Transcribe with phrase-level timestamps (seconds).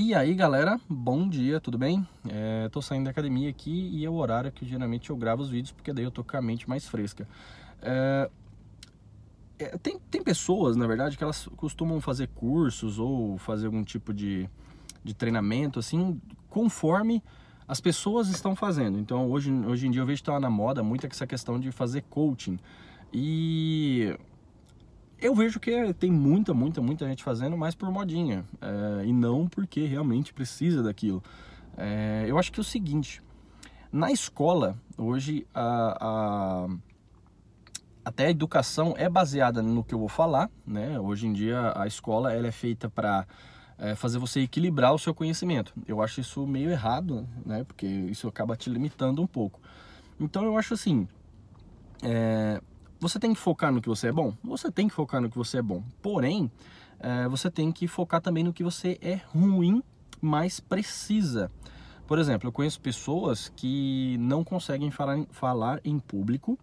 [0.00, 2.06] E aí galera, bom dia, tudo bem?
[2.28, 5.50] É, tô saindo da academia aqui e é o horário que geralmente eu gravo os
[5.50, 7.26] vídeos, porque daí eu tô com a mente mais fresca.
[7.82, 8.30] É,
[9.58, 14.14] é, tem, tem pessoas, na verdade, que elas costumam fazer cursos ou fazer algum tipo
[14.14, 14.48] de,
[15.02, 17.20] de treinamento, assim, conforme
[17.66, 19.00] as pessoas estão fazendo.
[19.00, 21.72] Então hoje, hoje em dia eu vejo que tá na moda muito essa questão de
[21.72, 22.56] fazer coaching.
[23.12, 24.16] E
[25.20, 28.44] eu vejo que tem muita, muita, muita gente fazendo, mas por modinha.
[28.60, 31.22] É, e não porque realmente precisa daquilo.
[31.76, 33.22] É, eu acho que é o seguinte,
[33.90, 36.68] na escola, hoje, a, a,
[38.04, 41.00] até a educação é baseada no que eu vou falar, né?
[41.00, 43.26] Hoje em dia a escola ela é feita para
[43.78, 45.72] é, fazer você equilibrar o seu conhecimento.
[45.86, 47.64] Eu acho isso meio errado, né?
[47.64, 49.60] Porque isso acaba te limitando um pouco.
[50.20, 51.08] Então eu acho assim,
[52.02, 52.60] é,
[53.00, 54.34] você tem que focar no que você é bom?
[54.42, 55.82] Você tem que focar no que você é bom.
[56.02, 56.50] Porém,
[56.98, 59.82] é, você tem que focar também no que você é ruim,
[60.20, 61.50] mas precisa.
[62.06, 66.58] Por exemplo, eu conheço pessoas que não conseguem falar, falar em público,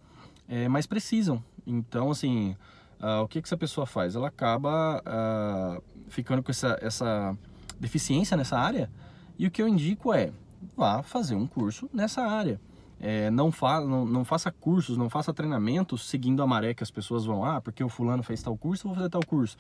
[0.48, 1.44] é, mas precisam.
[1.66, 2.56] Então, assim,
[3.00, 4.16] uh, o que, que essa pessoa faz?
[4.16, 7.38] Ela acaba uh, ficando com essa, essa
[7.80, 8.90] deficiência nessa área.
[9.38, 10.32] E o que eu indico é,
[10.76, 12.60] vá fazer um curso nessa área.
[13.00, 16.92] É, não, fa não, não, faça cursos, não faça treinamentos seguindo a maré que as
[16.92, 19.58] pessoas vão, ah, porque o fulano fez tal curso, eu vou fazer tal curso.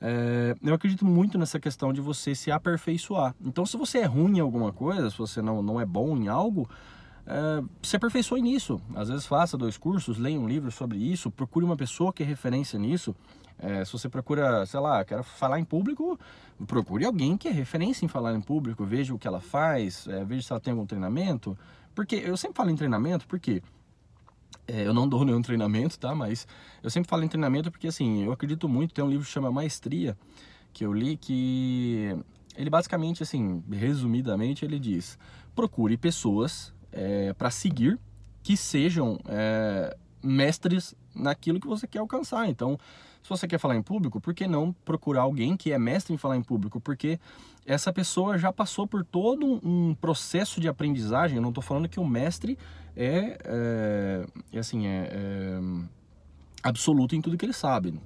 [0.00, 3.34] É, eu acredito muito nessa questão de você se aperfeiçoar.
[3.42, 6.28] Então, se você é ruim em alguma coisa, se você não, não é bom em
[6.28, 6.68] algo,
[7.26, 8.80] é, se aperfeiçoe nisso.
[8.94, 12.26] Às vezes faça dois cursos, leia um livro sobre isso, procure uma pessoa que é
[12.26, 13.14] referência nisso.
[13.58, 16.18] É, se você procura, sei lá, quero falar em público,
[16.66, 20.22] procure alguém que é referência em falar em público, veja o que ela faz, é,
[20.24, 21.56] veja se ela tem algum treinamento,
[21.96, 23.62] porque eu sempre falo em treinamento, porque
[24.68, 26.14] é, eu não dou nenhum treinamento, tá?
[26.14, 26.46] Mas
[26.82, 28.92] eu sempre falo em treinamento porque, assim, eu acredito muito.
[28.92, 30.16] Tem um livro que chama Maestria,
[30.74, 32.14] que eu li, que
[32.54, 35.18] ele basicamente, assim, resumidamente, ele diz:
[35.54, 37.98] procure pessoas é, para seguir
[38.42, 42.48] que sejam é, mestres naquilo que você quer alcançar.
[42.48, 42.78] Então,
[43.22, 46.16] se você quer falar em público, por que não procurar alguém que é mestre em
[46.16, 46.80] falar em público?
[46.80, 47.18] Porque
[47.64, 51.36] essa pessoa já passou por todo um processo de aprendizagem.
[51.36, 52.58] Eu não estou falando que o mestre
[52.96, 55.60] é, é, é assim, é, é,
[56.62, 58.00] absoluto em tudo que ele sabe,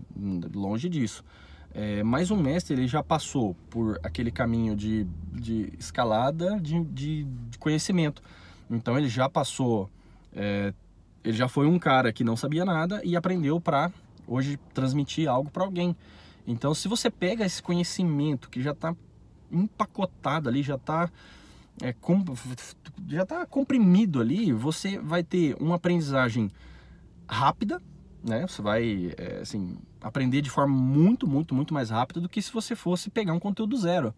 [0.54, 1.25] longe disso.
[1.72, 7.25] É, mas um mestre ele já passou por aquele caminho de, de escalada de, de,
[7.25, 8.22] de conhecimento.
[8.69, 9.88] Então ele já passou,
[10.34, 10.72] é,
[11.25, 13.91] ele já foi um cara que não sabia nada e aprendeu para
[14.26, 15.94] hoje transmitir algo para alguém.
[16.47, 18.94] Então, se você pega esse conhecimento que já está
[19.50, 21.10] empacotado ali, já está
[21.82, 22.25] é, com,
[23.08, 26.50] já tá comprimido ali, você vai ter uma aprendizagem
[27.28, 27.81] rápida,
[28.22, 28.47] né?
[28.47, 32.52] Você vai é, assim, aprender de forma muito, muito, muito mais rápida do que se
[32.52, 34.14] você fosse pegar um conteúdo zero.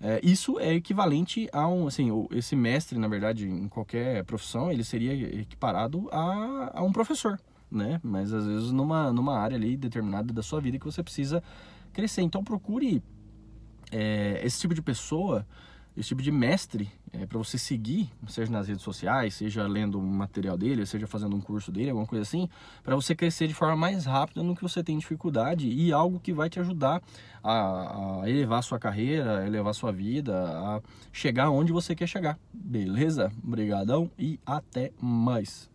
[0.00, 4.84] É, isso é equivalente a um, assim, esse mestre, na verdade, em qualquer profissão, ele
[4.84, 7.38] seria equiparado a, a um professor
[7.70, 8.00] né?
[8.02, 11.42] Mas às vezes numa, numa área ali determinada da sua vida que você precisa
[11.92, 12.22] crescer.
[12.22, 13.02] Então procure
[13.90, 15.46] é, esse tipo de pessoa,
[15.96, 20.06] esse tipo de mestre é, para você seguir, seja nas redes sociais, seja lendo um
[20.06, 22.48] material dele, seja fazendo um curso dele, alguma coisa assim,
[22.82, 26.32] para você crescer de forma mais rápida no que você tem dificuldade e algo que
[26.32, 27.02] vai te ajudar
[27.42, 32.38] a, a elevar sua carreira, elevar sua vida, a chegar onde você quer chegar.
[32.52, 33.32] Beleza?
[33.42, 35.70] Obrigadão e até mais.